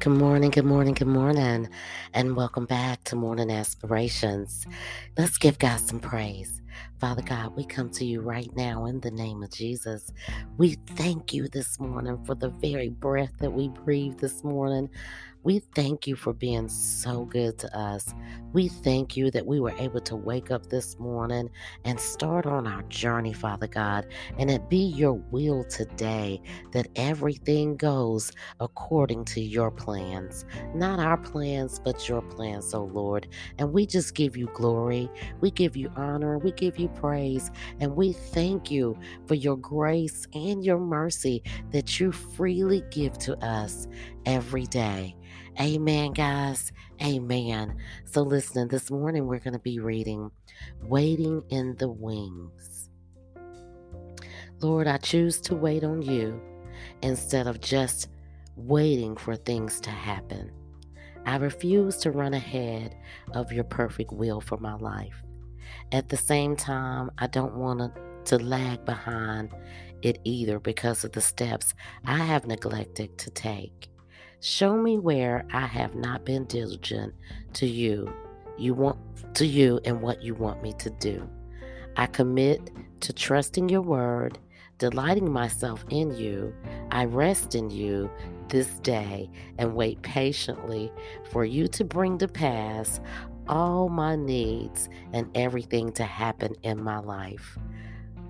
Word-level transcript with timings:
Good 0.00 0.12
morning, 0.12 0.50
good 0.50 0.66
morning, 0.66 0.94
good 0.94 1.08
morning, 1.08 1.70
and 2.14 2.36
welcome 2.36 2.66
back 2.66 3.02
to 3.04 3.16
Morning 3.16 3.50
Aspirations. 3.50 4.66
Let's 5.16 5.38
give 5.38 5.58
God 5.58 5.80
some 5.80 5.98
praise. 6.00 6.62
Father 7.00 7.22
God, 7.22 7.56
we 7.56 7.64
come 7.64 7.90
to 7.90 8.04
you 8.04 8.20
right 8.20 8.50
now 8.56 8.86
in 8.86 9.00
the 9.00 9.10
name 9.10 9.42
of 9.42 9.50
Jesus. 9.50 10.12
We 10.56 10.74
thank 10.96 11.32
you 11.32 11.48
this 11.48 11.80
morning 11.80 12.24
for 12.24 12.34
the 12.34 12.50
very 12.50 12.90
breath 12.90 13.32
that 13.40 13.52
we 13.52 13.68
breathe 13.68 14.18
this 14.18 14.44
morning. 14.44 14.88
We 15.42 15.60
thank 15.74 16.06
you 16.06 16.16
for 16.16 16.34
being 16.34 16.68
so 16.68 17.24
good 17.24 17.58
to 17.60 17.78
us. 17.78 18.14
We 18.52 18.68
thank 18.68 19.16
you 19.16 19.30
that 19.30 19.46
we 19.46 19.60
were 19.60 19.74
able 19.78 20.00
to 20.00 20.16
wake 20.16 20.50
up 20.50 20.68
this 20.68 20.98
morning 20.98 21.48
and 21.84 21.98
start 21.98 22.44
on 22.44 22.66
our 22.66 22.82
journey, 22.84 23.32
Father 23.32 23.68
God, 23.68 24.06
and 24.38 24.50
it 24.50 24.68
be 24.68 24.78
your 24.84 25.14
will 25.14 25.64
today 25.64 26.42
that 26.72 26.88
everything 26.96 27.76
goes 27.76 28.32
according 28.60 29.24
to 29.26 29.40
your 29.40 29.70
plans. 29.70 30.44
Not 30.74 30.98
our 30.98 31.16
plans, 31.16 31.80
but 31.82 32.06
your 32.08 32.22
plans, 32.22 32.74
oh 32.74 32.84
Lord. 32.84 33.28
And 33.58 33.72
we 33.72 33.86
just 33.86 34.14
give 34.14 34.36
you 34.36 34.50
glory, 34.54 35.08
we 35.40 35.50
give 35.52 35.76
you 35.76 35.90
honor, 35.96 36.38
we 36.38 36.52
give 36.52 36.67
you 36.76 36.88
praise, 36.88 37.52
and 37.78 37.94
we 37.94 38.12
thank 38.12 38.68
you 38.68 38.98
for 39.26 39.34
your 39.34 39.56
grace 39.56 40.26
and 40.34 40.64
your 40.64 40.78
mercy 40.78 41.44
that 41.70 42.00
you 42.00 42.10
freely 42.10 42.82
give 42.90 43.16
to 43.18 43.36
us 43.44 43.86
every 44.26 44.66
day. 44.66 45.14
Amen, 45.60 46.12
guys. 46.12 46.72
Amen. 47.00 47.76
So, 48.04 48.22
listen, 48.22 48.66
this 48.66 48.90
morning 48.90 49.26
we're 49.26 49.38
going 49.38 49.52
to 49.52 49.60
be 49.60 49.78
reading 49.78 50.32
Waiting 50.82 51.42
in 51.50 51.76
the 51.76 51.88
Wings. 51.88 52.90
Lord, 54.60 54.88
I 54.88 54.96
choose 54.96 55.40
to 55.42 55.54
wait 55.54 55.84
on 55.84 56.02
you 56.02 56.40
instead 57.02 57.46
of 57.46 57.60
just 57.60 58.08
waiting 58.56 59.16
for 59.16 59.36
things 59.36 59.80
to 59.82 59.90
happen. 59.90 60.50
I 61.24 61.36
refuse 61.36 61.96
to 61.98 62.10
run 62.10 62.34
ahead 62.34 62.96
of 63.32 63.52
your 63.52 63.64
perfect 63.64 64.12
will 64.12 64.40
for 64.40 64.56
my 64.58 64.74
life. 64.74 65.22
At 65.92 66.08
the 66.08 66.16
same 66.16 66.56
time, 66.56 67.10
I 67.18 67.26
don't 67.26 67.54
want 67.54 67.92
to 68.26 68.38
lag 68.38 68.84
behind 68.84 69.50
it 70.02 70.20
either 70.24 70.58
because 70.58 71.04
of 71.04 71.12
the 71.12 71.20
steps 71.20 71.74
I 72.04 72.18
have 72.18 72.46
neglected 72.46 73.18
to 73.18 73.30
take. 73.30 73.88
Show 74.40 74.76
me 74.76 74.98
where 74.98 75.44
I 75.52 75.66
have 75.66 75.94
not 75.94 76.24
been 76.24 76.44
diligent 76.44 77.14
to 77.54 77.66
you. 77.66 78.12
You 78.56 78.74
want 78.74 78.98
to 79.34 79.46
you 79.46 79.80
and 79.84 80.00
what 80.00 80.22
you 80.22 80.34
want 80.34 80.62
me 80.62 80.72
to 80.74 80.90
do. 80.90 81.28
I 81.96 82.06
commit 82.06 82.70
to 83.00 83.12
trusting 83.12 83.68
your 83.68 83.82
word, 83.82 84.38
delighting 84.78 85.30
myself 85.32 85.84
in 85.90 86.14
you. 86.14 86.54
I 86.92 87.06
rest 87.06 87.54
in 87.56 87.70
you 87.70 88.10
this 88.48 88.68
day 88.80 89.30
and 89.58 89.74
wait 89.74 90.00
patiently 90.02 90.92
for 91.30 91.44
you 91.44 91.66
to 91.68 91.84
bring 91.84 92.18
to 92.18 92.28
pass 92.28 93.00
all 93.48 93.88
my 93.88 94.16
needs 94.16 94.88
and 95.12 95.30
everything 95.34 95.92
to 95.92 96.04
happen 96.04 96.54
in 96.62 96.82
my 96.82 96.98
life. 96.98 97.58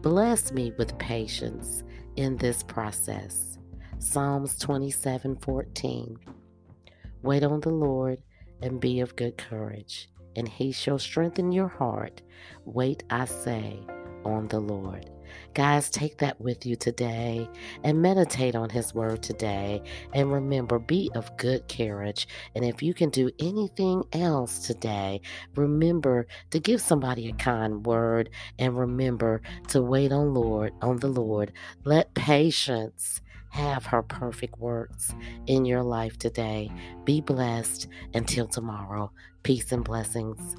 Bless 0.01 0.53
me 0.53 0.73
with 0.79 0.99
patience 0.99 1.83
in 2.17 2.37
this 2.37 2.63
process. 2.63 3.59
Psalms 3.99 4.59
27 4.59 5.37
14. 5.37 6.19
Wait 7.23 7.43
on 7.43 7.61
the 7.61 7.71
Lord 7.71 8.23
and 8.63 8.81
be 8.81 9.01
of 9.01 9.17
good 9.17 9.37
courage, 9.37 10.09
and 10.37 10.49
he 10.49 10.71
shall 10.73 10.99
strengthen 10.99 11.51
your 11.53 11.69
heart. 11.69 12.23
Wait, 12.65 13.03
I 13.11 13.25
say, 13.25 13.81
on 14.29 14.49
the 14.49 14.61
Lord. 14.61 15.11
Guys, 15.55 15.91
take 15.91 16.19
that 16.19 16.41
with 16.41 16.65
you 16.65 16.77
today 16.77 17.49
and 17.83 18.01
meditate 18.01 18.55
on 18.55 18.71
His 18.71 18.95
Word 18.95 19.23
today. 19.23 19.83
And 20.15 20.33
remember, 20.33 20.79
be 20.79 21.11
of 21.15 21.37
good 21.37 21.69
courage. 21.69 22.29
And 22.55 22.65
if 22.65 22.83
you 22.83 22.95
can 22.95 23.11
do 23.11 23.31
anything 23.39 24.05
else 24.13 24.61
today, 24.61 25.21
remember 25.57 26.27
to 26.51 26.61
give 26.61 26.81
somebody 26.81 27.29
a 27.29 27.33
kind 27.33 27.85
word 27.85 28.31
and 28.59 28.79
remember 28.79 29.43
to 29.69 29.83
wait 29.83 30.13
on 30.13 30.35
Lord, 30.35 30.73
on 30.81 30.99
the 30.99 31.09
Lord. 31.09 31.53
Let 31.85 32.15
patience 32.15 33.21
have 33.51 33.87
her 33.87 34.03
perfect 34.03 34.59
works 34.59 35.15
in 35.47 35.65
your 35.65 35.83
life 35.83 36.19
today. 36.19 36.71
Be 37.05 37.21
blessed 37.21 37.89
until 38.15 38.47
tomorrow. 38.47 39.11
Peace 39.43 39.73
and 39.73 39.83
blessings. 39.85 40.57